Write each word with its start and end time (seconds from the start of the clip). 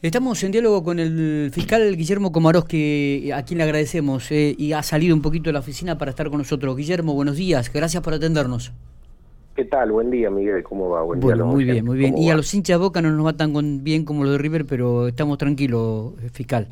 Estamos 0.00 0.40
en 0.44 0.52
diálogo 0.52 0.84
con 0.84 1.00
el 1.00 1.50
fiscal 1.52 1.96
Guillermo 1.96 2.30
Komarowski, 2.30 3.32
a 3.32 3.42
quien 3.42 3.58
le 3.58 3.64
agradecemos, 3.64 4.30
eh, 4.30 4.54
y 4.56 4.72
ha 4.72 4.80
salido 4.84 5.12
un 5.12 5.22
poquito 5.22 5.48
de 5.48 5.54
la 5.54 5.58
oficina 5.58 5.98
para 5.98 6.12
estar 6.12 6.28
con 6.30 6.38
nosotros. 6.38 6.76
Guillermo, 6.76 7.14
buenos 7.14 7.34
días, 7.34 7.72
gracias 7.72 8.00
por 8.00 8.14
atendernos. 8.14 8.70
¿Qué 9.58 9.64
tal? 9.64 9.90
Buen 9.90 10.08
día, 10.08 10.30
Miguel. 10.30 10.62
¿Cómo 10.62 10.88
va? 10.88 11.02
Buen 11.02 11.18
bueno, 11.18 11.44
muy 11.44 11.64
bien, 11.64 11.84
muy 11.84 11.98
bien. 11.98 12.16
Y 12.16 12.30
a 12.30 12.36
los 12.36 12.54
hinchas 12.54 12.78
Boca 12.78 13.02
no 13.02 13.10
nos 13.10 13.26
va 13.26 13.32
tan 13.32 13.82
bien 13.82 14.04
como 14.04 14.22
los 14.22 14.34
de 14.34 14.38
River, 14.38 14.64
pero 14.66 15.08
estamos 15.08 15.36
tranquilos, 15.36 16.12
eh, 16.22 16.28
fiscal. 16.32 16.68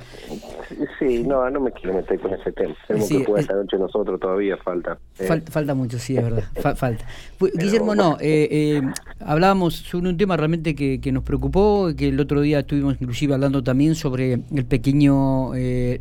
Sí, 0.97 1.25
no, 1.25 1.51
no 1.51 1.59
me 1.59 1.73
quiero 1.73 1.95
meter 1.95 2.21
con 2.21 2.33
ese 2.33 2.53
tema. 2.53 2.77
Tenemos 2.87 3.09
que 3.09 3.25
jugar 3.25 3.41
esta 3.41 3.55
noche 3.57 3.77
nosotros 3.77 4.21
todavía, 4.21 4.57
falta. 4.59 4.99
Eh. 5.19 5.27
Falta, 5.51 5.75
mucho, 5.75 5.99
sí, 5.99 6.17
es 6.17 6.23
verdad. 6.23 6.45
falta. 6.77 7.05
Pues, 7.39 7.55
Guillermo, 7.55 7.97
no, 7.97 8.19
eh, 8.21 8.49
eh, 8.53 8.83
hablábamos 9.19 9.75
sobre 9.75 10.09
un 10.09 10.17
tema 10.17 10.37
realmente 10.37 10.77
que, 10.77 11.01
que, 11.01 11.11
nos 11.11 11.25
preocupó, 11.25 11.91
que 11.99 12.11
el 12.11 12.21
otro 12.21 12.41
día 12.41 12.61
estuvimos 12.61 12.99
inclusive 13.01 13.35
hablando 13.35 13.65
también 13.65 13.97
sobre 13.97 14.35
el 14.35 14.65
pequeño 14.65 15.51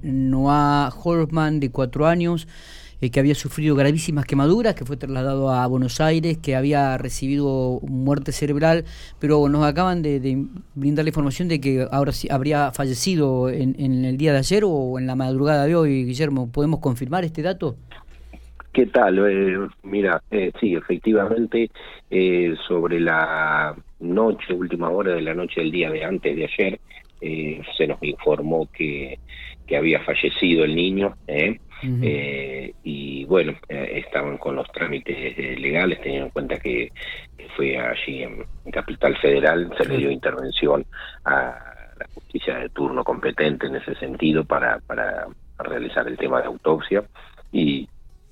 Noah 0.04 0.94
Holman 1.04 1.60
de 1.60 1.72
cuatro 1.72 2.06
años 2.06 2.48
eh, 3.02 3.12
que 3.12 3.20
había 3.20 3.36
sufrido 3.36 3.76
gravísimas 3.76 4.26
quemaduras, 4.26 4.74
que 4.74 4.86
fue 4.86 4.96
trasladado 4.98 5.50
a 5.50 5.68
Buenos 5.68 6.00
Aires, 6.00 6.38
que 6.38 6.56
había 6.56 6.98
recibido 6.98 7.80
muerte 7.88 8.32
cerebral, 8.32 8.86
pero 9.20 9.48
nos 9.50 9.66
acaban 9.66 10.02
de, 10.02 10.46
brindar 10.76 11.04
la 11.04 11.10
información 11.10 11.48
de 11.48 11.60
que 11.60 11.86
ahora 11.92 12.12
sí 12.12 12.28
habría 12.32 12.72
fallecido 12.72 13.50
en, 13.50 14.06
el 14.06 14.18
día 14.18 14.32
de 14.32 14.40
ayer 14.40 14.64
o 14.66 14.98
en 14.98 15.08
la 15.08 15.16
madrugada 15.16 15.66
de 15.66 15.76
hoy. 15.76 16.06
Guillermo, 16.06 16.52
¿podemos 16.52 16.80
confirmar 16.80 17.26
este 17.26 17.42
dato? 17.42 17.76
¿Qué 18.72 18.86
tal? 18.88 19.20
Eh, 19.20 19.68
mira, 19.84 20.22
eh, 20.32 20.52
sí, 20.60 20.76
efectivamente, 20.76 21.70
sobre 22.68 23.00
la 23.00 23.76
noche, 24.00 24.54
última 24.54 24.90
hora 24.90 25.14
de 25.16 25.22
la 25.22 25.34
noche 25.34 25.62
del 25.62 25.72
día 25.72 25.90
de 25.90 26.06
antes 26.06 26.36
de 26.36 26.46
ayer, 26.46 26.80
se 27.78 27.88
nos 27.88 28.02
informó 28.04 28.70
que, 28.72 29.18
que 29.66 29.78
había 29.78 30.00
fallecido 30.02 30.64
el 30.64 30.76
niño. 30.76 31.16
¿Eh? 31.84 32.00
Eh, 32.02 32.74
y 32.84 33.26
bueno, 33.26 33.54
eh, 33.70 34.04
estaban 34.06 34.38
con 34.38 34.56
los 34.56 34.72
trámites 34.72 35.16
eh, 35.18 35.56
legales, 35.58 36.02
teniendo 36.02 36.28
en 36.28 36.32
cuenta 36.32 36.60
que, 36.60 36.92
fue 37.56 37.78
allí 37.78 38.24
en, 38.24 38.46
Capital 38.72 39.16
Federal, 39.18 39.72
se 39.78 39.88
le 39.88 39.98
dio 39.98 40.12
intervención 40.12 40.86
a 41.24 41.56
la 41.98 42.06
justicia 42.14 42.58
de 42.58 42.70
turno 42.70 43.04
competente 43.04 43.68
en 43.68 43.76
ese 43.78 43.96
sentido 43.96 44.44
para, 44.44 44.80
para 44.80 45.28
realizar 45.60 46.06
el 46.08 46.18
tema 46.18 46.42
de 46.42 46.48
autopsia 46.48 47.04
y, 47.54 47.88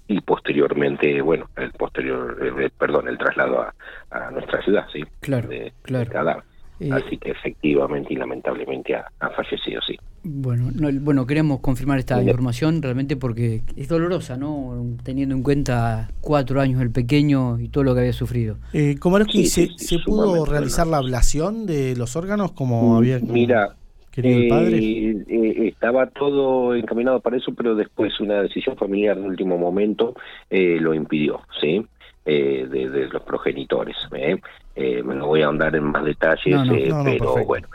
y 0.08 0.22
posteriormente, 0.22 1.22
bueno, 1.22 1.50
el 1.56 1.72
posterior, 1.72 2.38
perdón, 2.78 3.08
el 3.08 3.18
traslado 3.18 3.62
a, 3.62 3.74
a, 4.10 4.32
nuestra 4.32 4.62
ciudad, 4.64 4.86
sí, 4.92 5.04
claro, 5.22 5.50
claro. 5.84 6.44
Así 6.92 7.18
que 7.18 7.32
efectivamente 7.32 8.14
y 8.14 8.18
lamentablemente 8.18 8.96
ha, 8.96 9.30
fallecido, 9.36 9.82
sí. 9.82 9.98
Bueno, 10.24 10.70
bueno, 11.02 11.26
queremos 11.26 11.60
confirmar 11.60 12.00
esta 12.00 12.22
información 12.22 12.82
realmente 12.82 13.16
porque 13.16 13.62
es 13.76 13.88
dolorosa, 13.88 14.38
¿no? 14.38 14.96
Teniendo 15.04 15.36
en 15.36 15.44
cuenta 15.44 16.10
cuatro 16.22 16.62
años 16.62 16.82
el 16.82 16.92
pequeño 16.92 17.60
y 17.60 17.70
todo 17.70 17.84
lo 17.84 17.94
que 17.94 18.02
había 18.02 18.14
sufrido. 18.14 18.58
Eh, 18.74 18.96
que 19.32 19.46
¿se, 19.46 19.70
¿se 19.78 20.00
pudo 20.00 20.46
realizar 20.46 20.88
la 20.88 20.98
ablación 20.98 21.66
de 21.66 21.96
los 21.96 22.16
órganos 22.16 22.52
como 22.52 22.94
mm, 22.94 22.98
había 22.98 23.20
Mira, 23.20 23.76
querido 24.12 24.40
el 24.40 24.48
padre? 24.48 24.78
Eh, 24.78 25.26
eh, 25.28 25.68
estaba 25.68 26.08
todo 26.08 26.76
encaminado 26.76 27.20
para 27.20 27.38
eso, 27.38 27.54
pero 27.54 27.76
después 27.76 28.20
una 28.20 28.42
decisión 28.42 28.78
familiar 28.78 29.18
de 29.18 29.28
último 29.28 29.58
momento 29.58 30.16
eh, 30.50 30.78
lo 30.80 30.94
impidió, 30.94 31.42
¿sí? 31.60 31.86
Eh, 32.26 32.68
de, 32.70 33.10
los 33.10 33.22
progenitores. 33.24 33.98
¿eh? 34.14 34.40
¿Eh? 34.76 35.02
voy 35.02 35.42
a 35.42 35.46
ahondar 35.46 35.76
en 35.76 35.84
más 35.84 36.04
detalles, 36.04 36.60
eh, 36.72 36.92
pero 37.04 37.46
bueno, 37.46 37.68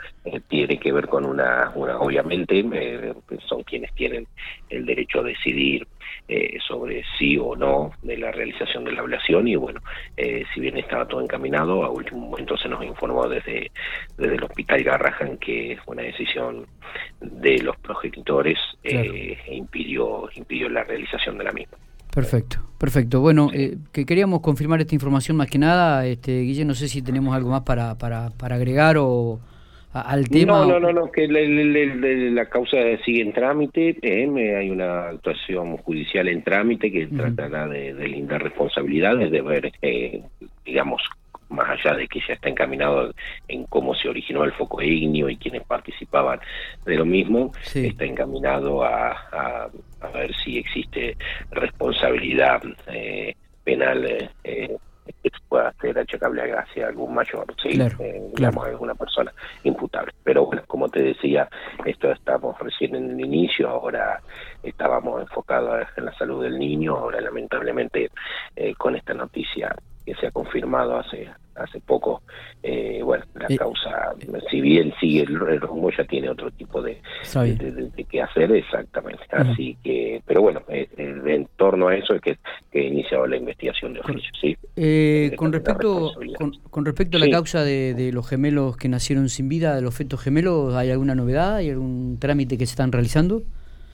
tiene 0.47 0.79
que 0.79 0.91
ver 0.91 1.07
con 1.07 1.25
una, 1.25 1.71
una 1.75 1.97
obviamente, 1.97 2.63
son 3.47 3.63
quienes 3.63 3.93
tienen 3.93 4.27
el 4.69 4.85
derecho 4.85 5.19
a 5.19 5.23
decidir 5.23 5.87
sobre 6.67 7.03
sí 7.17 7.37
o 7.39 7.55
no 7.55 7.91
de 8.03 8.15
la 8.15 8.31
realización 8.31 8.83
de 8.83 8.91
la 8.91 9.01
ablación 9.01 9.47
y 9.47 9.55
bueno, 9.55 9.81
si 10.15 10.59
bien 10.59 10.77
estaba 10.77 11.07
todo 11.07 11.21
encaminado, 11.21 11.83
a 11.83 11.89
último 11.89 12.29
momento 12.29 12.55
se 12.55 12.69
nos 12.69 12.83
informó 12.83 13.27
desde, 13.27 13.71
desde 14.15 14.35
el 14.35 14.43
Hospital 14.43 14.83
Garrahan 14.83 15.37
que 15.37 15.77
una 15.87 16.03
decisión 16.03 16.67
de 17.19 17.57
los 17.63 17.75
progenitores 17.77 18.59
e 18.83 19.39
impidió, 19.47 20.29
impidió 20.35 20.69
la 20.69 20.83
realización 20.83 21.39
de 21.39 21.43
la 21.45 21.51
misma. 21.51 21.77
Perfecto, 22.13 22.57
perfecto. 22.77 23.21
Bueno, 23.21 23.49
eh, 23.53 23.77
que 23.91 24.05
queríamos 24.05 24.41
confirmar 24.41 24.81
esta 24.81 24.95
información 24.95 25.37
más 25.37 25.49
que 25.49 25.59
nada. 25.59 26.05
Este, 26.05 26.41
Guille, 26.41 26.65
no 26.65 26.73
sé 26.73 26.87
si 26.87 27.01
tenemos 27.01 27.35
algo 27.35 27.51
más 27.51 27.61
para, 27.61 27.97
para, 27.97 28.31
para 28.31 28.55
agregar 28.55 28.97
o 28.97 29.39
al 29.93 30.27
tema. 30.29 30.65
No, 30.65 30.79
no, 30.79 30.91
no, 30.91 31.11
que 31.11 31.27
la, 31.27 32.45
causa 32.45 32.77
sigue 33.05 33.21
en 33.21 33.33
trámite. 33.33 33.97
Eh, 34.01 34.55
hay 34.55 34.69
una 34.69 35.09
actuación 35.09 35.77
judicial 35.77 36.27
en 36.27 36.43
trámite 36.43 36.91
que 36.91 37.07
tratará 37.07 37.67
de, 37.67 37.93
de, 37.93 38.07
lindar 38.07 38.43
responsabilidades, 38.43 39.31
de 39.31 39.41
ver, 39.41 39.71
eh, 39.81 40.21
digamos, 40.65 41.01
más 41.49 41.69
allá 41.69 41.95
de 41.95 42.07
que 42.07 42.19
ya 42.27 42.33
está 42.33 42.49
encaminado 42.49 43.13
en 43.47 43.65
cómo 43.65 43.95
se 43.95 44.09
originó 44.09 44.43
el 44.43 44.51
foco 44.53 44.81
ignio 44.81 45.29
y 45.29 45.37
quienes 45.37 45.63
participaban 45.63 46.39
de 46.85 46.95
lo 46.95 47.05
mismo, 47.05 47.51
está 47.73 48.05
encaminado 48.05 48.83
a, 48.83 49.11
a, 49.11 49.69
ver 50.13 50.33
si 50.43 50.57
existe 50.57 51.17
responsabilidad 51.51 52.61
eh, 52.87 53.35
penal 53.69 54.05
eh, 54.05 54.29
eh, 54.43 54.77
que 55.23 55.31
pueda 55.47 55.73
ser 55.81 55.97
achacable 55.97 56.41
hacia 56.53 56.87
algún 56.87 57.13
mayor, 57.13 57.45
¿sí? 57.61 57.79
Eh, 57.99 58.31
digamos, 58.35 58.65
alguna 58.65 58.95
persona 58.95 59.31
imputable. 59.63 60.11
Pero 60.23 60.45
bueno, 60.45 60.63
como 60.67 60.87
te 60.89 61.01
decía, 61.01 61.49
esto 61.85 62.11
estamos 62.11 62.57
recién 62.59 62.95
en 62.95 63.11
el 63.11 63.19
inicio, 63.19 63.69
ahora 63.69 64.21
estábamos 64.61 65.21
enfocados 65.21 65.87
en 65.97 66.05
la 66.05 66.13
salud 66.13 66.43
del 66.43 66.57
niño, 66.59 66.95
ahora 66.95 67.21
lamentablemente 67.21 68.11
con 68.77 68.95
esta 68.95 69.13
noticia 69.13 69.75
que 70.05 70.15
se 70.15 70.27
ha 70.27 70.31
confirmado 70.31 70.97
hace 70.97 71.29
hace 71.59 71.79
poco, 71.81 72.21
eh, 72.63 73.01
bueno, 73.03 73.23
la 73.35 73.47
eh, 73.49 73.57
causa, 73.57 74.13
si 74.49 74.61
bien 74.61 74.93
sigue 74.99 75.21
el, 75.21 75.59
rumbo, 75.59 75.91
ya 75.91 76.03
tiene 76.05 76.29
otro 76.29 76.51
tipo 76.51 76.81
de, 76.81 77.01
de, 77.33 78.03
que 78.05 78.21
hacer, 78.21 78.51
exactamente. 78.51 79.23
Así 79.31 79.77
que, 79.83 80.21
pero 80.25 80.41
bueno, 80.41 80.61
eh, 80.69 80.87
en 80.97 81.47
torno 81.57 81.89
a 81.89 81.95
eso 81.95 82.15
es 82.15 82.21
que, 82.21 82.37
que 82.71 82.81
he 82.81 82.87
iniciado 82.87 83.27
la 83.27 83.37
investigación 83.37 83.93
de 83.93 83.99
oficio, 83.99 84.31
¿sí? 84.39 85.35
con, 85.35 85.51
respecto, 85.51 86.13
con, 86.69 86.85
respecto 86.85 87.17
a 87.17 87.19
la 87.19 87.29
causa 87.29 87.63
de, 87.63 87.93
de, 87.93 88.11
los 88.11 88.27
gemelos 88.27 88.77
que 88.77 88.89
nacieron 88.89 89.29
sin 89.29 89.49
vida, 89.49 89.75
de 89.75 89.81
los 89.81 89.95
fetos 89.95 90.21
gemelos, 90.21 90.73
¿hay 90.75 90.91
alguna 90.91 91.15
novedad? 91.15 91.57
¿Hay 91.57 91.69
algún 91.69 92.17
trámite 92.19 92.57
que 92.57 92.65
se 92.65 92.71
están 92.71 92.91
realizando? 92.91 93.43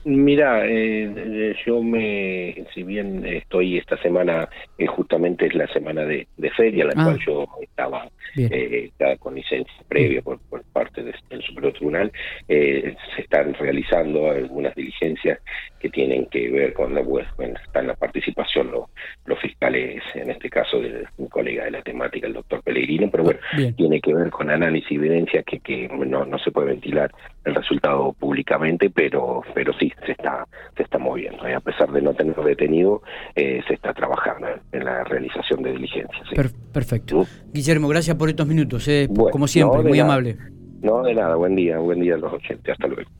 Mira, 0.05 0.61
eh, 0.67 1.55
yo 1.65 1.81
me, 1.81 2.55
si 2.75 2.83
bien 2.83 3.25
estoy 3.25 3.79
esta 3.79 3.97
semana, 4.03 4.47
eh, 4.77 4.85
justamente 4.85 5.47
es 5.47 5.55
la 5.55 5.65
semana 5.67 6.05
de, 6.05 6.27
feria, 6.55 6.85
la 6.85 6.93
ah. 6.95 7.05
cual 7.05 7.19
yo 7.25 7.47
estaba, 7.59 8.07
eh, 8.37 8.91
con 9.17 9.33
licencia 9.33 9.73
previa 9.87 10.21
por, 10.21 10.39
parte 10.71 11.01
del 11.03 11.41
Superior 11.41 11.73
Tribunal, 11.73 12.11
eh, 12.47 12.95
se 13.15 13.21
están 13.23 13.55
realizando 13.55 14.29
algunas 14.29 14.75
diligencias 14.75 15.39
que 15.79 15.89
tienen 15.89 16.27
que 16.27 16.51
ver 16.51 16.73
con 16.73 16.93
la, 16.93 17.01
bueno, 17.01 17.55
están 17.65 17.87
la 17.87 17.95
participación 17.95 18.69
los, 18.71 18.85
los 19.25 19.39
fiscales, 19.39 20.03
en 20.13 20.29
este 20.29 20.49
caso 20.51 20.79
de 20.81 21.05
un 21.17 21.27
colega 21.29 21.65
de 21.65 21.71
la 21.71 21.81
temática, 21.81 22.27
el 22.27 22.33
doctor 22.33 22.61
Pellegrino, 22.61 23.09
pero 23.09 23.23
bueno, 23.23 23.39
tiene 23.75 23.99
que 24.01 24.13
ver 24.13 24.29
con 24.29 24.51
análisis 24.51 24.91
y 24.91 24.95
evidencia 24.95 25.41
que, 25.41 25.59
que 25.61 25.87
no, 25.87 26.25
no 26.25 26.37
se 26.39 26.51
puede 26.51 26.67
ventilar 26.67 27.11
el 27.45 27.55
resultado 27.55 28.14
públicamente, 28.45 28.89
pero, 28.89 29.41
pero 29.53 29.73
sí, 29.73 29.91
se 30.05 30.11
está, 30.11 30.47
se 30.77 30.83
está 30.83 30.97
moviendo. 30.97 31.43
A 31.45 31.59
pesar 31.59 31.91
de 31.91 32.01
no 32.01 32.13
tener 32.13 32.35
detenido, 32.35 33.01
eh, 33.35 33.61
se 33.67 33.73
está 33.73 33.93
trabajando 33.93 34.47
en 34.71 34.85
la 34.85 35.03
realización 35.03 35.63
de 35.63 35.71
diligencias. 35.71 36.27
perfecto. 36.71 37.17
¿Mm? 37.17 37.51
Guillermo, 37.53 37.87
gracias 37.87 38.15
por 38.15 38.29
estos 38.29 38.47
minutos. 38.47 38.87
Eh, 38.87 39.09
como 39.31 39.47
siempre, 39.47 39.81
muy 39.83 39.99
amable. 39.99 40.37
No, 40.81 41.01
de 41.01 41.15
nada. 41.15 41.35
Buen 41.35 41.55
día. 41.55 41.79
Buen 41.79 41.99
día 41.99 42.13
a 42.13 42.17
los 42.17 42.33
80. 42.33 42.71
Hasta 42.71 42.87
luego. 42.87 43.09